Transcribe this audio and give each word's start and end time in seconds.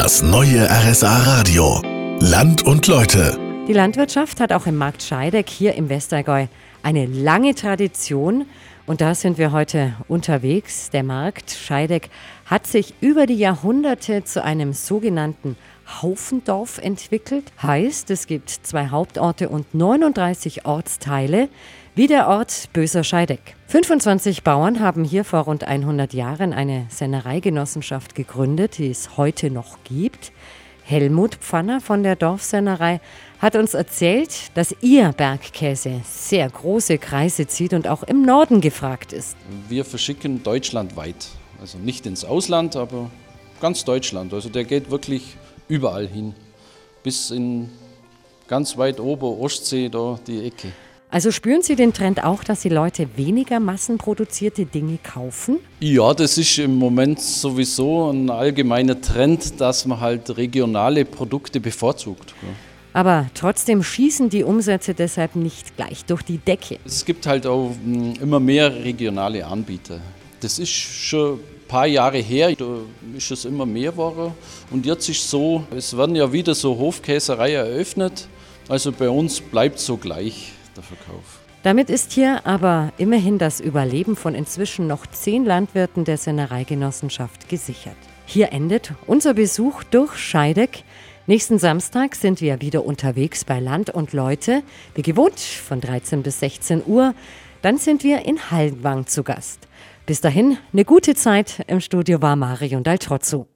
Das 0.00 0.22
neue 0.22 0.68
RSA 0.70 1.12
Radio. 1.24 1.82
Land 2.20 2.62
und 2.62 2.86
Leute. 2.86 3.47
Die 3.68 3.74
Landwirtschaft 3.74 4.40
hat 4.40 4.50
auch 4.54 4.64
im 4.66 4.76
Markt 4.76 5.02
Scheideck 5.02 5.50
hier 5.50 5.74
im 5.74 5.90
Westergäu 5.90 6.46
eine 6.82 7.04
lange 7.04 7.54
Tradition. 7.54 8.46
Und 8.86 9.02
da 9.02 9.14
sind 9.14 9.36
wir 9.36 9.52
heute 9.52 9.92
unterwegs. 10.08 10.88
Der 10.88 11.02
Markt 11.02 11.50
Scheideck 11.50 12.08
hat 12.46 12.66
sich 12.66 12.94
über 13.02 13.26
die 13.26 13.34
Jahrhunderte 13.34 14.24
zu 14.24 14.42
einem 14.42 14.72
sogenannten 14.72 15.54
Haufendorf 16.00 16.78
entwickelt. 16.78 17.44
Heißt, 17.62 18.10
es 18.10 18.26
gibt 18.26 18.48
zwei 18.48 18.88
Hauptorte 18.88 19.50
und 19.50 19.74
39 19.74 20.64
Ortsteile, 20.64 21.50
wie 21.94 22.06
der 22.06 22.26
Ort 22.26 22.70
Böser 22.72 23.04
Scheideck. 23.04 23.54
25 23.66 24.44
Bauern 24.44 24.80
haben 24.80 25.04
hier 25.04 25.24
vor 25.24 25.40
rund 25.40 25.64
100 25.64 26.14
Jahren 26.14 26.54
eine 26.54 26.86
Sennereigenossenschaft 26.88 28.14
gegründet, 28.14 28.78
die 28.78 28.90
es 28.90 29.18
heute 29.18 29.50
noch 29.50 29.76
gibt. 29.84 30.32
Helmut 30.88 31.34
Pfanner 31.34 31.82
von 31.82 32.02
der 32.02 32.16
Dorfsennerei 32.16 33.02
hat 33.40 33.56
uns 33.56 33.74
erzählt, 33.74 34.32
dass 34.54 34.74
ihr 34.80 35.12
Bergkäse 35.12 36.00
sehr 36.02 36.48
große 36.48 36.96
Kreise 36.96 37.46
zieht 37.46 37.74
und 37.74 37.86
auch 37.86 38.02
im 38.04 38.22
Norden 38.22 38.62
gefragt 38.62 39.12
ist. 39.12 39.36
Wir 39.68 39.84
verschicken 39.84 40.42
deutschlandweit. 40.42 41.28
Also 41.60 41.76
nicht 41.76 42.06
ins 42.06 42.24
Ausland, 42.24 42.74
aber 42.74 43.10
ganz 43.60 43.84
Deutschland. 43.84 44.32
Also 44.32 44.48
der 44.48 44.64
geht 44.64 44.90
wirklich 44.90 45.36
überall 45.68 46.06
hin. 46.06 46.34
Bis 47.02 47.30
in 47.30 47.68
ganz 48.46 48.78
weit 48.78 48.98
ober 48.98 49.38
Ostsee, 49.38 49.90
da 49.90 50.18
die 50.26 50.46
Ecke. 50.46 50.72
Also 51.10 51.30
spüren 51.30 51.62
Sie 51.62 51.74
den 51.74 51.94
Trend 51.94 52.22
auch, 52.22 52.44
dass 52.44 52.60
die 52.60 52.68
Leute 52.68 53.08
weniger 53.16 53.60
massenproduzierte 53.60 54.66
Dinge 54.66 54.98
kaufen? 55.02 55.58
Ja, 55.80 56.12
das 56.12 56.36
ist 56.36 56.58
im 56.58 56.76
Moment 56.76 57.18
sowieso 57.18 58.10
ein 58.10 58.28
allgemeiner 58.28 59.00
Trend, 59.00 59.58
dass 59.58 59.86
man 59.86 60.00
halt 60.00 60.36
regionale 60.36 61.06
Produkte 61.06 61.60
bevorzugt. 61.60 62.34
Aber 62.92 63.26
trotzdem 63.32 63.82
schießen 63.82 64.28
die 64.28 64.44
Umsätze 64.44 64.92
deshalb 64.92 65.34
nicht 65.34 65.76
gleich 65.76 66.04
durch 66.04 66.22
die 66.22 66.38
Decke. 66.38 66.78
Es 66.84 67.06
gibt 67.06 67.26
halt 67.26 67.46
auch 67.46 67.70
hm, 67.70 68.14
immer 68.20 68.38
mehr 68.38 68.74
regionale 68.74 69.46
Anbieter. 69.46 70.00
Das 70.40 70.58
ist 70.58 70.70
schon 70.70 71.34
ein 71.34 71.40
paar 71.68 71.86
Jahre 71.86 72.18
her, 72.18 72.54
da 72.54 72.66
ist 73.16 73.30
es 73.30 73.46
immer 73.46 73.64
mehr 73.64 73.92
geworden. 73.92 74.32
Und 74.70 74.84
jetzt 74.84 75.08
ist 75.08 75.20
es 75.20 75.30
so, 75.30 75.64
es 75.74 75.96
werden 75.96 76.16
ja 76.16 76.30
wieder 76.30 76.54
so 76.54 76.76
Hofkäsereien 76.78 77.66
eröffnet. 77.66 78.28
Also 78.68 78.92
bei 78.92 79.08
uns 79.08 79.40
bleibt 79.40 79.78
so 79.78 79.96
gleich 79.96 80.52
der 80.78 80.84
Verkauf. 80.84 81.40
Damit 81.64 81.90
ist 81.90 82.12
hier 82.12 82.46
aber 82.46 82.92
immerhin 82.98 83.38
das 83.38 83.60
Überleben 83.60 84.16
von 84.16 84.34
inzwischen 84.34 84.86
noch 84.86 85.06
zehn 85.06 85.44
Landwirten 85.44 86.04
der 86.04 86.16
Sennereigenossenschaft 86.16 87.48
gesichert. 87.48 87.96
Hier 88.26 88.52
endet 88.52 88.92
unser 89.06 89.34
Besuch 89.34 89.82
durch 89.84 90.16
Scheideck. 90.16 90.84
Nächsten 91.26 91.58
Samstag 91.58 92.14
sind 92.14 92.40
wir 92.40 92.60
wieder 92.60 92.86
unterwegs 92.86 93.44
bei 93.44 93.58
Land 93.58 93.90
und 93.90 94.12
Leute, 94.12 94.62
wie 94.94 95.02
gewohnt 95.02 95.40
von 95.40 95.80
13 95.80 96.22
bis 96.22 96.40
16 96.40 96.82
Uhr. 96.86 97.14
Dann 97.60 97.76
sind 97.76 98.04
wir 98.04 98.24
in 98.24 98.50
Hallenwang 98.50 99.06
zu 99.06 99.24
Gast. 99.24 99.66
Bis 100.06 100.20
dahin, 100.20 100.58
eine 100.72 100.84
gute 100.84 101.14
Zeit. 101.16 101.64
Im 101.66 101.80
Studio 101.80 102.22
war 102.22 102.36
Marion 102.36 102.84
Daltrozzo. 102.84 103.48